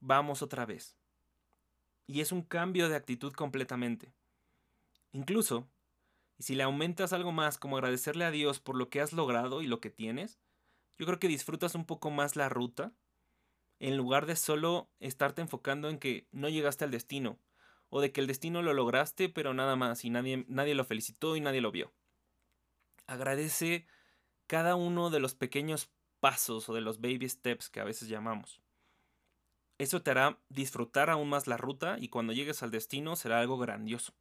vamos 0.00 0.42
otra 0.42 0.66
vez. 0.66 0.96
Y 2.08 2.20
es 2.20 2.32
un 2.32 2.42
cambio 2.42 2.88
de 2.88 2.96
actitud 2.96 3.32
completamente. 3.34 4.12
Incluso, 5.12 5.70
y 6.38 6.42
si 6.42 6.56
le 6.56 6.64
aumentas 6.64 7.12
algo 7.12 7.30
más 7.30 7.56
como 7.56 7.76
agradecerle 7.76 8.24
a 8.24 8.32
Dios 8.32 8.58
por 8.58 8.74
lo 8.74 8.90
que 8.90 9.00
has 9.00 9.12
logrado 9.12 9.62
y 9.62 9.68
lo 9.68 9.80
que 9.80 9.90
tienes, 9.90 10.40
yo 10.98 11.06
creo 11.06 11.20
que 11.20 11.28
disfrutas 11.28 11.76
un 11.76 11.86
poco 11.86 12.10
más 12.10 12.34
la 12.34 12.48
ruta, 12.48 12.92
en 13.78 13.96
lugar 13.96 14.26
de 14.26 14.34
solo 14.34 14.90
estarte 14.98 15.40
enfocando 15.40 15.88
en 15.88 16.00
que 16.00 16.26
no 16.32 16.48
llegaste 16.48 16.82
al 16.82 16.90
destino, 16.90 17.38
o 17.90 18.00
de 18.00 18.10
que 18.10 18.20
el 18.20 18.26
destino 18.26 18.60
lo 18.60 18.74
lograste, 18.74 19.28
pero 19.28 19.54
nada 19.54 19.76
más, 19.76 20.04
y 20.04 20.10
nadie, 20.10 20.44
nadie 20.48 20.74
lo 20.74 20.84
felicitó 20.84 21.36
y 21.36 21.40
nadie 21.40 21.60
lo 21.60 21.70
vio. 21.70 21.94
Agradece 23.06 23.86
cada 24.48 24.74
uno 24.74 25.10
de 25.10 25.20
los 25.20 25.36
pequeños 25.36 25.92
pasos 26.26 26.68
o 26.68 26.74
de 26.74 26.80
los 26.80 27.00
baby 27.00 27.28
steps 27.28 27.70
que 27.70 27.78
a 27.78 27.84
veces 27.84 28.08
llamamos. 28.08 28.60
Eso 29.78 30.02
te 30.02 30.10
hará 30.10 30.40
disfrutar 30.48 31.08
aún 31.08 31.28
más 31.28 31.46
la 31.46 31.56
ruta 31.56 31.98
y 32.00 32.08
cuando 32.08 32.32
llegues 32.32 32.64
al 32.64 32.72
destino 32.72 33.14
será 33.14 33.38
algo 33.38 33.58
grandioso. 33.58 34.12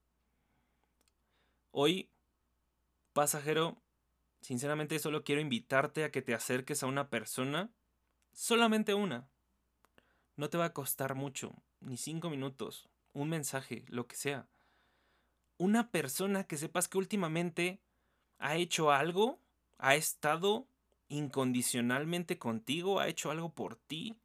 Hoy, 1.72 2.12
pasajero, 3.14 3.82
sinceramente 4.40 5.00
solo 5.00 5.24
quiero 5.24 5.42
invitarte 5.42 6.04
a 6.04 6.12
que 6.12 6.22
te 6.22 6.36
acerques 6.36 6.84
a 6.84 6.86
una 6.86 7.10
persona, 7.10 7.74
solamente 8.34 8.94
una. 8.94 9.28
No 10.36 10.52
te 10.52 10.60
va 10.60 10.66
a 10.66 10.74
costar 10.74 11.16
mucho, 11.16 11.56
ni 11.80 11.98
cinco 11.98 12.30
minutos, 12.30 12.88
un 13.14 13.30
mensaje, 13.30 13.84
lo 13.88 14.06
que 14.06 14.16
sea. 14.16 14.48
Una 15.58 15.90
persona 15.90 16.44
que 16.44 16.58
sepas 16.58 16.88
que 16.88 17.00
últimamente 17.00 17.82
ha 18.38 18.58
hecho 18.58 18.92
algo 18.92 19.42
ha 19.80 19.96
estado 19.96 20.68
incondicionalmente 21.16 22.38
contigo, 22.38 23.00
ha 23.00 23.08
hecho 23.08 23.32
algo 23.32 23.54
por 23.54 23.76
ti, 23.76 24.16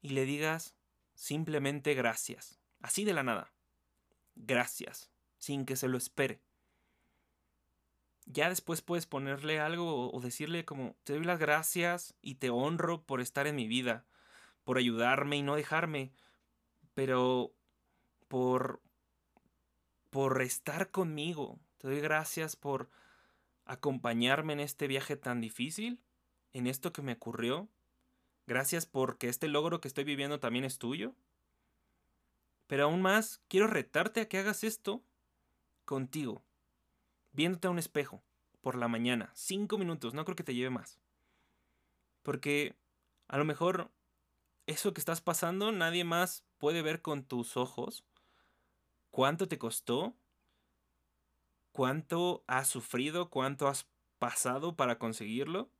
y 0.00 0.10
le 0.10 0.24
digas 0.24 0.74
simplemente 1.14 1.94
gracias, 1.94 2.58
así 2.80 3.04
de 3.04 3.12
la 3.12 3.22
nada. 3.22 3.52
Gracias, 4.34 5.10
sin 5.38 5.66
que 5.66 5.76
se 5.76 5.88
lo 5.88 5.98
espere. 5.98 6.40
Ya 8.26 8.48
después 8.48 8.82
puedes 8.82 9.06
ponerle 9.06 9.58
algo 9.58 10.12
o 10.12 10.20
decirle 10.20 10.64
como, 10.64 10.96
te 11.04 11.14
doy 11.14 11.24
las 11.24 11.38
gracias 11.38 12.14
y 12.20 12.36
te 12.36 12.50
honro 12.50 13.02
por 13.02 13.20
estar 13.20 13.46
en 13.46 13.56
mi 13.56 13.66
vida, 13.66 14.04
por 14.64 14.78
ayudarme 14.78 15.38
y 15.38 15.42
no 15.42 15.56
dejarme, 15.56 16.12
pero 16.94 17.54
por 18.28 18.82
por 20.10 20.40
estar 20.42 20.90
conmigo. 20.90 21.58
Te 21.78 21.88
doy 21.88 22.00
gracias 22.00 22.56
por 22.56 22.90
acompañarme 23.68 24.54
en 24.54 24.60
este 24.60 24.88
viaje 24.88 25.16
tan 25.16 25.40
difícil, 25.40 26.00
en 26.52 26.66
esto 26.66 26.92
que 26.92 27.02
me 27.02 27.12
ocurrió. 27.12 27.68
Gracias 28.46 28.86
porque 28.86 29.28
este 29.28 29.46
logro 29.46 29.80
que 29.80 29.88
estoy 29.88 30.04
viviendo 30.04 30.40
también 30.40 30.64
es 30.64 30.78
tuyo. 30.78 31.14
Pero 32.66 32.84
aún 32.84 33.00
más, 33.00 33.40
quiero 33.48 33.66
retarte 33.66 34.20
a 34.20 34.28
que 34.28 34.38
hagas 34.38 34.64
esto 34.64 35.04
contigo, 35.84 36.42
viéndote 37.32 37.68
a 37.68 37.70
un 37.70 37.78
espejo 37.78 38.22
por 38.60 38.74
la 38.74 38.88
mañana, 38.88 39.30
cinco 39.34 39.78
minutos, 39.78 40.12
no 40.12 40.24
creo 40.24 40.36
que 40.36 40.44
te 40.44 40.54
lleve 40.54 40.70
más. 40.70 40.98
Porque 42.22 42.76
a 43.28 43.38
lo 43.38 43.44
mejor 43.44 43.90
eso 44.66 44.92
que 44.92 45.00
estás 45.00 45.20
pasando 45.20 45.72
nadie 45.72 46.04
más 46.04 46.44
puede 46.58 46.82
ver 46.82 47.00
con 47.00 47.24
tus 47.24 47.56
ojos 47.56 48.04
cuánto 49.10 49.48
te 49.48 49.58
costó, 49.58 50.14
cuánto 51.78 52.42
has 52.48 52.66
sufrido, 52.66 53.30
cuánto 53.30 53.68
has 53.68 53.88
pasado 54.18 54.74
para 54.74 54.98
conseguirlo. 54.98 55.70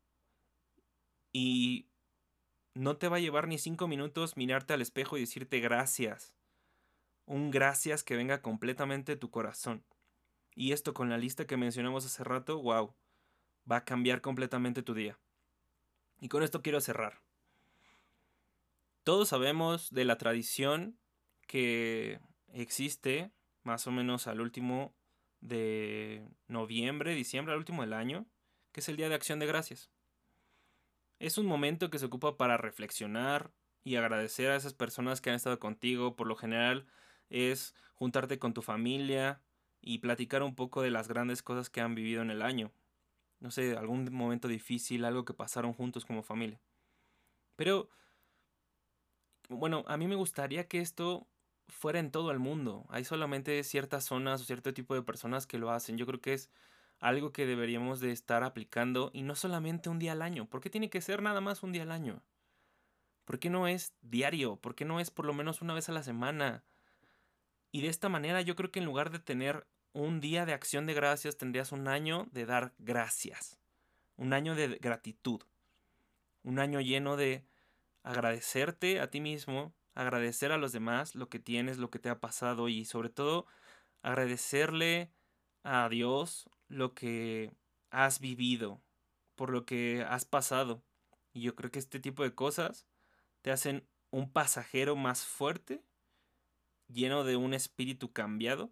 Y 1.32 1.88
no 2.72 2.98
te 2.98 3.08
va 3.08 3.16
a 3.16 3.20
llevar 3.20 3.48
ni 3.48 3.58
cinco 3.58 3.88
minutos 3.88 4.36
mirarte 4.36 4.74
al 4.74 4.80
espejo 4.80 5.16
y 5.16 5.22
decirte 5.22 5.58
gracias. 5.58 6.36
Un 7.26 7.50
gracias 7.50 8.04
que 8.04 8.14
venga 8.14 8.42
completamente 8.42 9.10
de 9.10 9.18
tu 9.18 9.32
corazón. 9.32 9.84
Y 10.54 10.70
esto 10.70 10.94
con 10.94 11.10
la 11.10 11.18
lista 11.18 11.48
que 11.48 11.56
mencionamos 11.56 12.06
hace 12.06 12.22
rato, 12.22 12.62
wow, 12.62 12.94
va 13.68 13.78
a 13.78 13.84
cambiar 13.84 14.20
completamente 14.20 14.84
tu 14.84 14.94
día. 14.94 15.18
Y 16.20 16.28
con 16.28 16.44
esto 16.44 16.62
quiero 16.62 16.80
cerrar. 16.80 17.22
Todos 19.02 19.30
sabemos 19.30 19.90
de 19.90 20.04
la 20.04 20.16
tradición 20.16 20.96
que 21.48 22.20
existe 22.52 23.32
más 23.64 23.88
o 23.88 23.90
menos 23.90 24.28
al 24.28 24.40
último 24.40 24.94
de 25.40 26.28
noviembre, 26.47 27.14
diciembre, 27.14 27.52
al 27.52 27.59
último 27.59 27.83
del 27.83 27.92
año, 27.92 28.26
que 28.73 28.80
es 28.80 28.88
el 28.88 28.97
Día 28.97 29.09
de 29.09 29.14
Acción 29.14 29.38
de 29.38 29.47
Gracias. 29.47 29.90
Es 31.18 31.38
un 31.38 31.47
momento 31.47 31.90
que 31.90 31.99
se 31.99 32.07
ocupa 32.07 32.37
para 32.37 32.57
reflexionar 32.57 33.52
y 33.85 33.97
agradecer 33.97 34.50
a 34.50 34.57
esas 34.57 34.75
personas 34.75 35.21
que 35.21 35.30
han 35.30 35.37
estado 35.37 35.59
contigo. 35.59 36.14
Por 36.16 36.26
lo 36.26 36.37
general 36.37 36.87
es 37.30 37.75
juntarte 37.95 38.38
con 38.38 38.54
tu 38.54 38.62
familia 38.62 39.42
y 39.80 39.99
platicar 39.99 40.42
un 40.42 40.54
poco 40.54 40.83
de 40.83 40.90
las 40.90 41.09
grandes 41.09 41.42
cosas 41.42 41.71
que 41.71 41.80
han 41.80 41.95
vivido 41.95 42.23
en 42.23 42.30
el 42.30 42.42
año. 42.42 42.73
No 43.40 43.50
sé, 43.50 43.76
algún 43.76 44.12
momento 44.12 44.49
difícil, 44.49 45.04
algo 45.04 45.25
que 45.25 45.35
pasaron 45.35 45.73
juntos 45.73 46.04
como 46.04 46.23
familia. 46.23 46.61
Pero 47.57 47.88
bueno, 49.49 49.85
a 49.88 49.97
mí 49.97 50.07
me 50.07 50.14
gustaría 50.16 50.68
que 50.68 50.80
esto 50.80 51.26
fuera 51.68 52.00
en 52.00 52.10
todo 52.10 52.30
el 52.30 52.38
mundo. 52.38 52.87
Hay 52.88 53.04
solamente 53.04 53.62
ciertas 53.62 54.04
zonas 54.04 54.40
o 54.40 54.44
cierto 54.44 54.75
tipo 54.75 54.94
de 54.94 55.02
personas 55.02 55.46
que 55.46 55.58
lo 55.58 55.70
hacen. 55.70 55.98
Yo 55.98 56.06
creo 56.06 56.20
que 56.20 56.34
es 56.34 56.50
algo 57.00 57.32
que 57.32 57.46
deberíamos 57.46 58.00
de 58.00 58.10
estar 58.10 58.42
aplicando 58.42 59.10
y 59.12 59.22
no 59.22 59.34
solamente 59.34 59.88
un 59.88 59.98
día 59.98 60.12
al 60.12 60.22
año. 60.22 60.46
¿Por 60.46 60.60
qué 60.60 60.70
tiene 60.70 60.90
que 60.90 61.00
ser 61.00 61.22
nada 61.22 61.40
más 61.40 61.62
un 61.62 61.72
día 61.72 61.82
al 61.82 61.92
año? 61.92 62.22
¿Por 63.25 63.38
qué 63.38 63.50
no 63.50 63.68
es 63.68 63.92
diario? 64.00 64.56
¿Por 64.56 64.75
qué 64.75 64.84
no 64.84 65.00
es 65.00 65.10
por 65.10 65.26
lo 65.26 65.34
menos 65.34 65.60
una 65.60 65.75
vez 65.75 65.88
a 65.88 65.92
la 65.92 66.02
semana? 66.02 66.64
Y 67.70 67.82
de 67.82 67.88
esta 67.88 68.08
manera 68.08 68.40
yo 68.40 68.56
creo 68.56 68.70
que 68.70 68.78
en 68.78 68.87
lugar 68.87 69.10
de 69.10 69.18
tener 69.18 69.66
un 69.92 70.20
día 70.20 70.46
de 70.46 70.54
acción 70.54 70.87
de 70.87 70.94
gracias, 70.94 71.37
tendrías 71.37 71.72
un 71.72 71.88
año 71.88 72.26
de 72.32 72.46
dar 72.46 72.72
gracias. 72.78 73.58
Un 74.16 74.32
año 74.32 74.54
de 74.54 74.78
gratitud. 74.80 75.42
Un 76.42 76.58
año 76.58 76.80
lleno 76.80 77.16
de 77.16 77.44
agradecerte 78.02 79.00
a 79.00 79.10
ti 79.10 79.20
mismo, 79.20 79.75
agradecer 79.98 80.52
a 80.52 80.58
los 80.58 80.70
demás 80.70 81.16
lo 81.16 81.28
que 81.28 81.40
tienes, 81.40 81.78
lo 81.78 81.90
que 81.90 81.98
te 81.98 82.08
ha 82.08 82.20
pasado 82.20 82.68
y 82.68 82.84
sobre 82.84 83.10
todo 83.10 83.46
agradecerle 84.00 85.10
a 85.64 85.88
Dios 85.88 86.48
lo 86.68 86.94
que 86.94 87.52
has 87.90 88.20
vivido, 88.20 88.80
por 89.34 89.50
lo 89.50 89.66
que 89.66 90.06
has 90.08 90.24
pasado. 90.24 90.84
Y 91.32 91.40
yo 91.40 91.56
creo 91.56 91.72
que 91.72 91.80
este 91.80 91.98
tipo 91.98 92.22
de 92.22 92.32
cosas 92.32 92.86
te 93.42 93.50
hacen 93.50 93.88
un 94.10 94.30
pasajero 94.30 94.94
más 94.94 95.26
fuerte, 95.26 95.82
lleno 96.86 97.24
de 97.24 97.34
un 97.34 97.52
espíritu 97.52 98.12
cambiado 98.12 98.70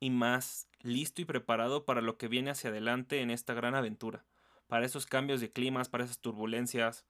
y 0.00 0.10
más 0.10 0.68
listo 0.80 1.22
y 1.22 1.26
preparado 1.26 1.84
para 1.84 2.00
lo 2.00 2.18
que 2.18 2.26
viene 2.26 2.50
hacia 2.50 2.70
adelante 2.70 3.20
en 3.20 3.30
esta 3.30 3.54
gran 3.54 3.76
aventura, 3.76 4.26
para 4.66 4.84
esos 4.84 5.06
cambios 5.06 5.40
de 5.40 5.52
climas, 5.52 5.88
para 5.88 6.02
esas 6.02 6.18
turbulencias, 6.18 7.06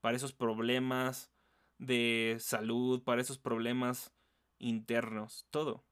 para 0.00 0.16
esos 0.16 0.32
problemas 0.32 1.32
de 1.80 2.36
salud, 2.38 3.02
para 3.02 3.22
esos 3.22 3.38
problemas 3.38 4.12
internos, 4.58 5.46
todo. 5.50 5.84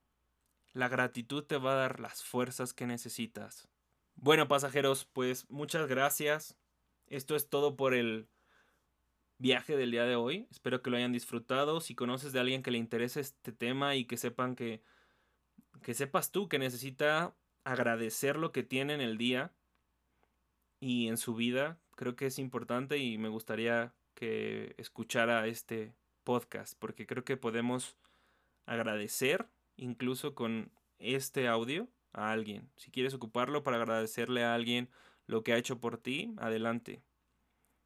La 0.72 0.88
gratitud 0.88 1.42
te 1.44 1.56
va 1.56 1.72
a 1.72 1.76
dar 1.76 1.98
las 1.98 2.22
fuerzas 2.22 2.74
que 2.74 2.86
necesitas. 2.86 3.68
Bueno, 4.14 4.46
pasajeros, 4.46 5.06
pues 5.06 5.48
muchas 5.50 5.88
gracias. 5.88 6.56
Esto 7.06 7.34
es 7.34 7.48
todo 7.48 7.76
por 7.76 7.94
el 7.94 8.28
viaje 9.38 9.76
del 9.76 9.90
día 9.90 10.04
de 10.04 10.16
hoy. 10.16 10.46
Espero 10.50 10.82
que 10.82 10.90
lo 10.90 10.98
hayan 10.98 11.12
disfrutado. 11.12 11.80
Si 11.80 11.94
conoces 11.94 12.32
de 12.32 12.40
alguien 12.40 12.62
que 12.62 12.70
le 12.70 12.78
interese 12.78 13.20
este 13.20 13.52
tema 13.52 13.96
y 13.96 14.04
que 14.04 14.16
sepan 14.16 14.54
que 14.54 14.82
que 15.82 15.94
sepas 15.94 16.32
tú 16.32 16.48
que 16.48 16.58
necesita 16.58 17.36
agradecer 17.64 18.36
lo 18.36 18.52
que 18.52 18.62
tiene 18.62 18.94
en 18.94 19.00
el 19.00 19.18
día 19.18 19.52
y 20.80 21.08
en 21.08 21.16
su 21.16 21.34
vida, 21.34 21.78
creo 21.96 22.16
que 22.16 22.26
es 22.26 22.38
importante 22.38 22.98
y 22.98 23.18
me 23.18 23.28
gustaría 23.28 23.94
que 24.18 24.74
escuchara 24.78 25.46
este 25.46 25.94
podcast, 26.24 26.76
porque 26.76 27.06
creo 27.06 27.24
que 27.24 27.36
podemos 27.36 27.96
agradecer 28.66 29.48
incluso 29.76 30.34
con 30.34 30.72
este 30.98 31.46
audio 31.46 31.86
a 32.12 32.32
alguien. 32.32 32.68
Si 32.74 32.90
quieres 32.90 33.14
ocuparlo 33.14 33.62
para 33.62 33.76
agradecerle 33.76 34.42
a 34.42 34.54
alguien 34.54 34.90
lo 35.26 35.44
que 35.44 35.52
ha 35.52 35.56
hecho 35.56 35.78
por 35.78 35.98
ti, 35.98 36.34
adelante. 36.38 37.00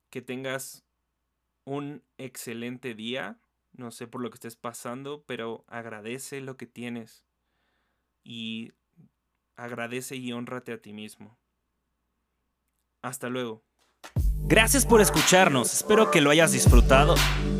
Que 0.08 0.22
tengas 0.22 0.86
un 1.64 2.02
excelente 2.16 2.94
día. 2.94 3.38
No 3.72 3.90
sé 3.90 4.06
por 4.06 4.22
lo 4.22 4.30
que 4.30 4.36
estés 4.36 4.56
pasando, 4.56 5.24
pero 5.26 5.66
agradece 5.68 6.40
lo 6.40 6.56
que 6.56 6.66
tienes. 6.66 7.26
Y 8.24 8.72
agradece 9.54 10.16
y 10.16 10.32
honrate 10.32 10.72
a 10.72 10.80
ti 10.80 10.94
mismo. 10.94 11.38
Hasta 13.02 13.28
luego. 13.28 13.62
Gracias 14.44 14.84
por 14.84 15.00
escucharnos, 15.00 15.72
espero 15.72 16.10
que 16.10 16.20
lo 16.20 16.30
hayas 16.30 16.52
disfrutado. 16.52 17.14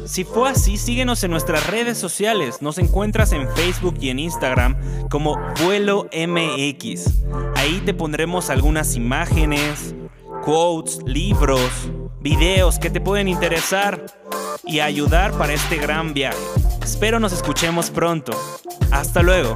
Si 0.05 0.25
fue 0.25 0.51
así, 0.51 0.77
síguenos 0.77 1.23
en 1.25 1.31
nuestras 1.31 1.67
redes 1.69 1.97
sociales. 1.97 2.61
Nos 2.61 2.79
encuentras 2.79 3.33
en 3.33 3.49
Facebook 3.55 3.97
y 4.01 4.11
en 4.11 4.19
Instagram 4.19 4.77
como 5.09 5.39
Vuelo 5.65 6.09
MX. 6.13 7.23
Ahí 7.55 7.81
te 7.85 7.95
pondremos 7.95 8.51
algunas 8.51 8.97
imágenes, 8.97 9.95
quotes, 10.45 10.99
libros, 11.07 11.91
videos 12.21 12.79
que 12.79 12.91
te 12.91 13.01
pueden 13.01 13.29
interesar 13.29 14.05
y 14.65 14.81
ayudar 14.81 15.33
para 15.33 15.53
este 15.55 15.77
gran 15.77 16.13
viaje. 16.13 16.39
Espero 16.83 17.21
nos 17.21 17.33
escuchemos 17.33 17.91
pronto. 17.91 18.33
Hasta 18.91 19.23
luego. 19.23 19.55